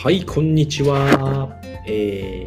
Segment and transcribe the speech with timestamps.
[0.00, 1.58] はい、こんにちは。
[1.84, 2.46] え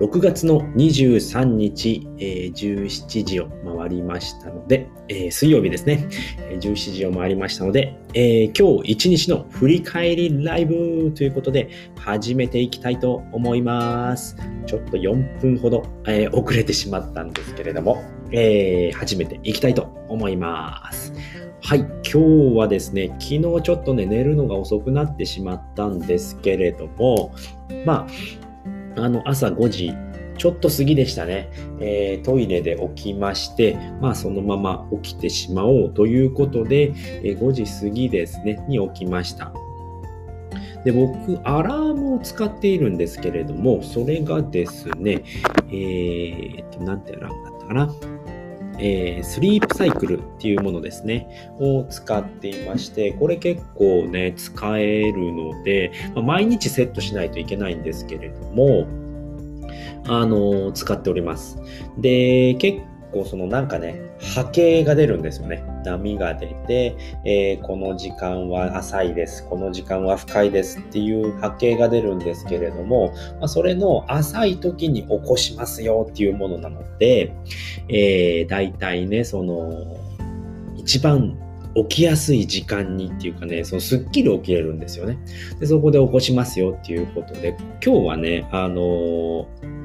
[0.00, 6.08] ー、6月の23日、えー、17時を回りましたので、えー、水曜日ですね、
[6.50, 11.70] 17時を回りましたので、えー、今日一日の振り返りライブということで、
[12.00, 14.36] 始めていきたいと思います。
[14.66, 21.12] ちょっと4分ほど、えー、遅れてしまったんですけれども、えー、始めていきたいと思います。
[21.62, 27.34] はい、今日はですね、昨日ちょっとね、寝るのが遅くなってしまったんですけれども、
[27.84, 28.06] ま
[28.96, 29.92] あ、あの、朝5時
[30.38, 31.50] ちょっと過ぎでしたね。
[31.80, 36.92] えー、トイレで起きまして、まあそのまま起きてしまおうということで、
[37.22, 39.52] えー、5時過ぎですね、に起きました。
[40.84, 45.24] で、僕、アラームを使っているんですけれども、それがですね、
[45.68, 48.15] えーと、なんてアラームだったかな。
[48.78, 58.86] えー、スリープサイクルっていうものですね、を使っていまして、これ結構ね、使えるので、まあ、毎日セットしないといけないんですけれども、
[60.08, 61.58] あの、使っております。
[61.98, 62.78] で、結
[63.16, 64.00] 構そのなんかね、
[64.34, 65.64] 波形が出るんですよね。
[65.84, 69.46] 波が出て、えー、この時間は浅いです。
[69.48, 77.32] この時間は深いですっていう波形が出るんですけれども、まあ、それの浅い時に起こしますよっていうものなので、
[77.88, 79.96] えー、大体ね、その、
[80.76, 81.38] 一番
[81.74, 85.18] 起きやすい時間にっていうかね、そのすっきり起きれるんですよね。
[85.60, 89.75] で、そこで起こしますよっていうことで、今日はね、あのー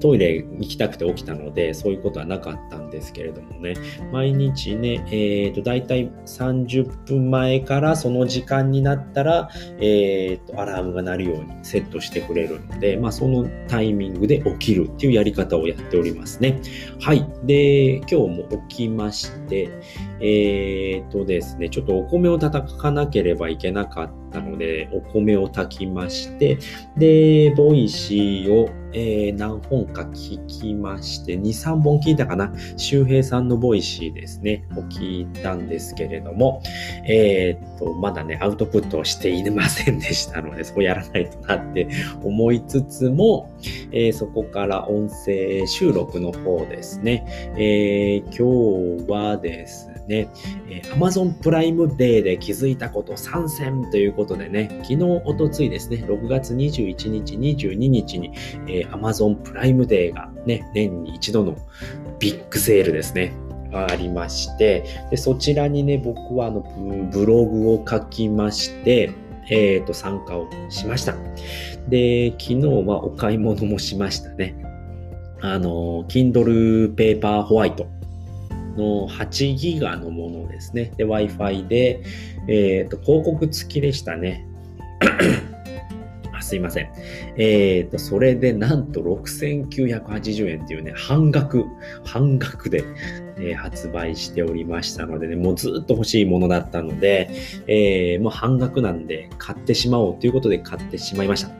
[0.00, 3.74] トイレ行きたくて起きたので、そういうことはなかったんですけれどもね、
[4.12, 16.60] 毎日ね、えっ、ー、と、だいたい30分前からその時間になったら、えっ、ー、と、アラームが鳴るようにセットしてくれるので、まあ、そのタイミングで起きるっていうやり方をやっておりますね。
[17.00, 17.26] はい。
[17.44, 19.70] で、今日も起きまして、
[20.20, 26.58] えっ、ー、とですね、ちょっとお米を炊かなければいけなかったので、お米を炊きまして、
[26.96, 32.52] で、 Voicy を、えー、何本か聞きまして、2、3本聞いたかな？
[32.76, 36.62] 周平さんの Voicy ですね、を聞いたんですけれども、
[37.06, 41.88] えー、っと、まだね、アウトプットをしていませんでしたので、そこやらないとなって
[42.22, 43.50] 思いつつも、
[43.92, 47.24] えー、そこから音声収録の方ですね、
[47.56, 50.28] えー、今日はですね、
[50.68, 58.32] えー、Amazon プライムデーで気づいたこと参戦ということでね、昨日、おとついですね、6月21日、22日に、
[58.68, 61.56] えー、Amazon プライムデーがね、年に一度の
[62.18, 63.34] ビッグセールですね。
[63.72, 66.60] ありまして、でそちらにね、僕はあの
[67.12, 69.10] ブログを書きまして、
[69.50, 71.14] えっ、ー、と、参加をしました。
[71.88, 74.54] で、昨日はお買い物もしましたね。
[75.42, 77.86] あの、Kindle Paper White
[78.76, 80.92] の8ギガのものですね。
[80.96, 82.02] で、Wi-Fi で、
[82.48, 84.46] えっ、ー、と、広告付きでしたね。
[86.54, 86.92] すいません。
[87.36, 91.64] えっ、ー、と、それでなんと6980円っていうね、半額、
[92.04, 92.84] 半額で、
[93.38, 97.28] えー、発売しておりましたのでね、もうずっと欲しいものだったので、
[97.66, 101.50] えー、もう半額なんで買ってしまおうということで買ってしまいました。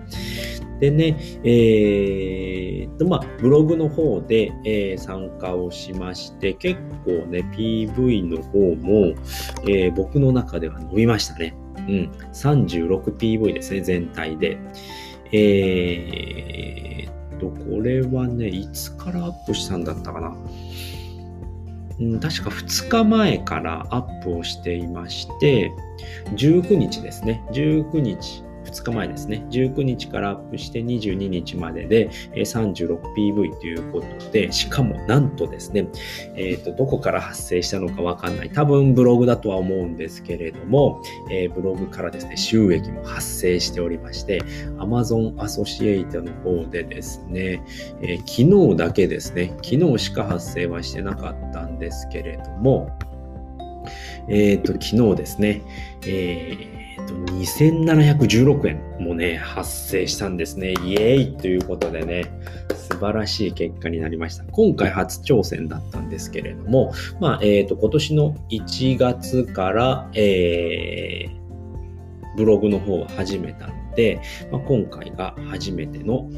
[0.78, 9.14] でね、えー、と、まあ、ブログの方で、えー、参加をしまして、結構ね、PV の方も、
[9.64, 11.56] えー、僕の中では伸びましたね。
[11.76, 12.10] うん。
[12.32, 14.58] 36PV ですね、全体で。
[15.32, 20.36] えー、と、これはね、いつからアップしたんだったかな。
[22.00, 25.72] うん、確か2日前からアップをしていまして、
[26.32, 27.42] 19日ですね。
[27.52, 35.88] 19日2日前ですね、19日からアップして22日までで 36PV ということで、しかもなんとですね、
[36.34, 38.50] え、ー、と、どこから発生したのかわかんない。
[38.50, 44.40] 多分ブログだとは思うんですけれども、えー、ブログからですね、収益も発生しておりまして、
[44.78, 47.62] Amazon アソシエイトの方でですね、
[48.00, 52.90] えー、昨日だけですね、昨日しか発生はしてなかったんですけれども、
[54.28, 55.62] えっ、と、昨日ですね、
[56.06, 56.73] えー
[57.06, 60.72] と、2716円もね、発生したんですね。
[60.84, 62.24] イエーイということでね、
[62.74, 64.44] 素晴らしい結果になりました。
[64.44, 76.28] 今回初挑戦だったんですけれども、まあ、えっ、ー、と、今年の1月から、えー、ブログの方は始めたので、まあ、今回が初めての、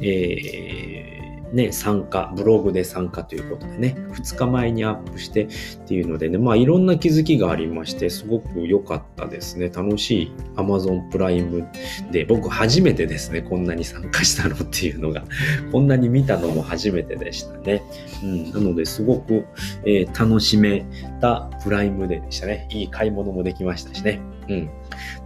[0.00, 1.19] えー
[1.52, 5.48] ね、参加、ブログで参加ということでね、2日前にアップしてっ
[5.86, 9.68] ていうのでね、まあいろんな気づきがありまして、すごく良かったですね。
[9.68, 11.66] 楽しい Amazon プライム
[12.12, 15.24] で、僕初めてですね、こんなに参加したのっていうのが、
[15.72, 17.82] こんなに見たのも初めてでしたね。
[18.22, 19.44] うん、なのですごく、
[19.84, 20.84] えー、楽しめ
[21.20, 22.66] たプライムデーでしたね。
[22.70, 24.20] いい買い物もできましたしね。
[24.48, 24.70] うん。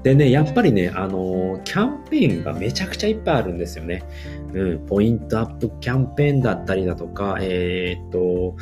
[0.03, 4.03] でね、やっぱりね、あのー、キャンペーンがめちゃくちゃいっぱいあるんですよね。
[4.53, 8.57] うん、ポイントアップキャンペーンだったりだとか、えー、っと、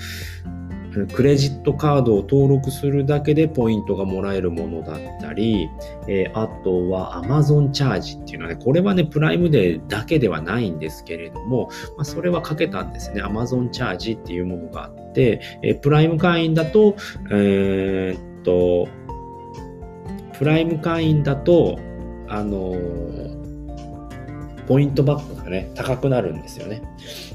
[1.15, 5.69] クレジットカードを登録するだけでポイントがもらえるものだったり、
[6.09, 13.23] えー、あとは Amazon チャージっていうのはね、これはね、プライムデーだけではないんですけれども、まあ、それはかけたんですね。
[13.23, 16.97] Amazon チャージっていうものがあって、えー、プライム会員だと、
[17.31, 18.89] えー、っと、
[20.39, 21.79] プライム会員だと、
[22.29, 23.42] あの
[24.67, 26.83] ポイントバックがね、高くなるんですよね。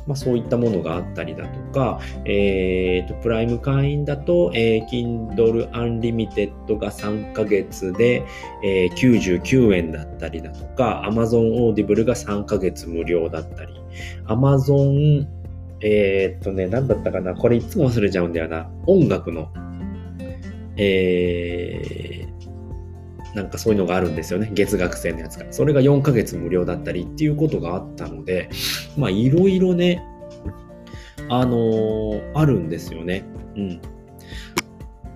[0.05, 8.23] まあ、そういったものがあったりだとか、えーと、プライム会員だと、えー、Kindle Unlimited が3ヶ月で、
[8.63, 13.73] えー、99円だったりだとか、Amazon Audible が3ヶ月無料だったり、
[14.27, 15.27] Amazon
[15.81, 18.69] えー、っとね、なんだったかなこれいつも忘れちゃうんだよな。
[18.87, 19.51] 音楽の、
[20.75, 22.06] えー、
[23.37, 24.49] なんかそういうのがあるんですよね。
[24.51, 25.53] 月額制のやつから。
[25.53, 28.49] それが4ヶ月無料だったりっていうことがあったので、
[28.97, 30.03] まあいろいろね、
[31.29, 33.25] あのー、あるんですよね。
[33.55, 33.81] うん。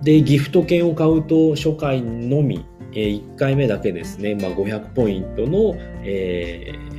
[0.02, 5.74] で、ギフト券を買うと初回のみ、えー、1回目だけですね、まあ、500ポイントの、
[6.04, 6.91] えー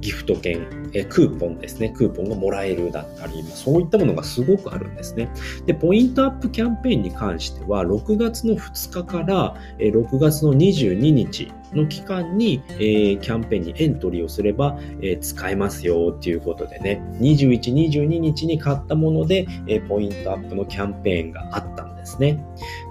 [0.00, 5.28] ギフト券、えクーポンですね、クーポンがもらえるだったり、そういったものがすごくあるんですね。
[5.66, 22.42] で、ポイントアップキャンペーンに関しては、6月の2日から6月の22日の期間に、えー、キャンペーンにエントリーをすれば、えー、使えますよっていうことでね、21、22日に買ったもので、えー、ポイントアップのキャンペーンがあったんですね。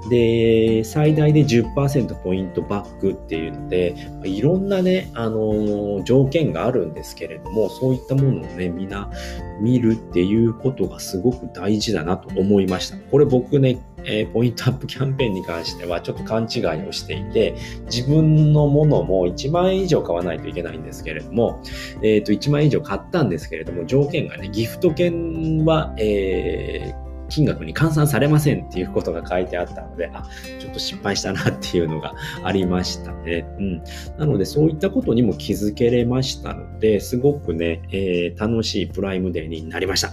[0.10, 9.10] で、最大で10%ポイントバックっていうので、いろんなね、あの、条件があるんですけれども、そういったものをね、みんな
[9.62, 12.98] 見るっていうことがすごく大事だなと思いました。
[13.12, 17.56] これ僕ね、えー、ポイントアップキャンペーンに関してはちょっと勘違いをしていて、
[17.86, 21.62] 自分のものも1万円以上買わないといけないんですけれども、
[22.01, 30.24] えっ、ー、と、1万円以上買ったんですけれども、条件がね、ギフト券は、えー金額に換算されませんっていうことが書いてあったので、あ、
[30.60, 33.46] ちょっと失敗したなっていうのがありましたね。
[33.60, 33.84] うん。
[34.18, 40.12] なので、そういったことにも気づけれましたので、すごくね、えー、楽しいプライムデーになりました。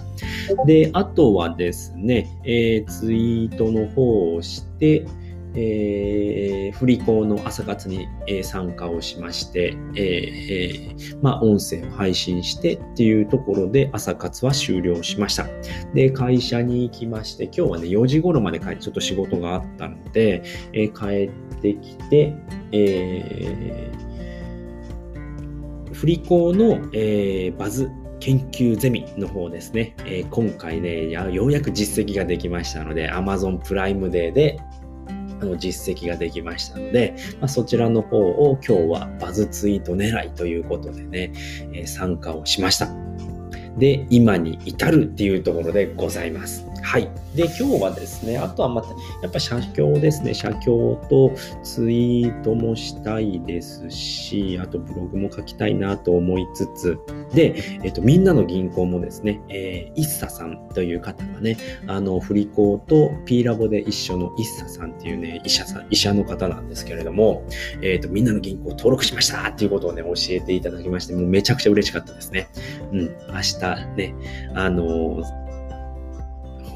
[0.66, 5.06] で、あとはですね、えー、ツイートの方をして、
[5.56, 15.46] えー、振り子の朝活に、え、参加をしまして、えー、まあ、音声を配信してっていうところで朝活は終了しました。
[15.94, 20.42] で、会社に行きまして、今日はね、4時頃まで帰ってちょっと仕事があったので、
[20.74, 22.34] え、帰ってきて、
[22.72, 34.58] えー、振り子の、え、バズ研究ゼミの方ですね、えー、今回ねようやく実績ができましたので、Amazon プライムデーで、
[35.40, 41.32] あの実績ができましたので、まあ、そちらの方を今日はバズツイート狙いということでね、
[41.72, 42.88] えー、参加をしました。
[43.78, 46.65] で、今に至るっていうところでございます。
[46.86, 47.10] はい。
[47.34, 48.90] で、今日はですね、あとはまた、
[49.20, 50.32] やっぱ写経ですね。
[50.32, 51.32] 写経と
[51.64, 56.96] ツイートもしたいですし、あとブログも書きたいなと思いつつ、
[57.34, 61.56] で、えっと、みんなの銀行もですね、えー、イッサさんという方がね、
[61.88, 67.42] あの、振り子と P ラボで一緒のイッサさんっていうね、医者さん、医者の方なんですけれども、
[67.82, 72.46] えっと、みんなの銀行登録しましたっていうことをね、教えていただきまして、もうめちゃくちゃ嬉しかったですね。
[72.92, 74.14] うん、明日ね、
[74.54, 75.24] あの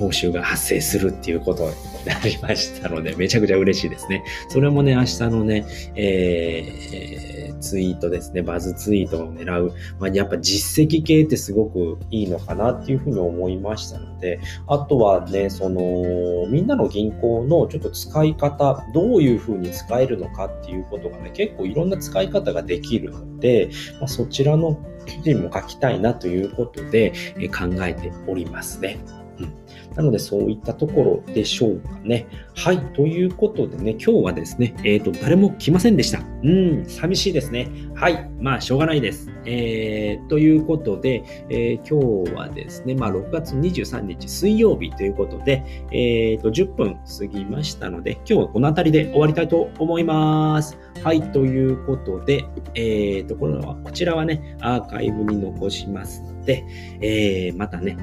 [0.00, 1.74] 報酬が発生するっていうことに
[2.06, 4.24] なりましたので、めちゃくちゃ嬉しいですね。
[4.48, 9.74] それもね、明日のね、えー、ツイートですね、バズツイートを狙う。
[9.98, 28.98] まあ、やっぱ実績系ってすごくいいのかなっていうふうに思いましたので、あとはね、その、みんなの銀行のちょっと使い方、どういうふうに使えるのかっていうことがね、結構いろんな使い方ができるので、まあ、そちらの記事も書きたいなということで、え考えておりますね。
[29.40, 29.60] うん
[29.96, 32.26] なので、そういったところでしょうかね。
[32.54, 32.78] はい。
[32.92, 36.20] ということでね、今日はですね、えっ、ー、と、誰も来ませんでした。
[36.42, 37.68] うん、寂しいですね。
[37.94, 38.30] はい。
[38.38, 39.30] まあ、しょうがないです。
[39.44, 50.78] えー、ということで、えー、今日はですね、まあ、6月23日水曜日ということで、えっ、ー、と、10分過ぎましたので、今日はこの辺りで終わりたいと思います。
[51.02, 51.20] はい。
[51.32, 52.44] ということで、
[52.74, 56.64] えっ、と、これは、こちらはね、アーカイブに残しますので、
[57.00, 57.96] えー、またね、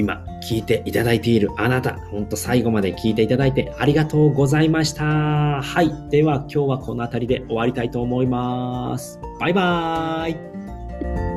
[0.00, 5.04] 今聞いていただいているあなた、ほんと最後まで聞いていただいてありがとうございました。
[5.04, 6.10] はい。
[6.10, 9.20] では今日はこの辺りで終わりたいと思います。
[9.38, 11.29] バイバーイ。